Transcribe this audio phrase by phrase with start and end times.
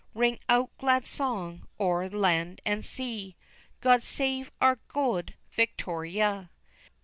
[0.15, 3.35] Ring out glad song o'er land and sea;
[3.81, 6.49] God save our Good Victoria!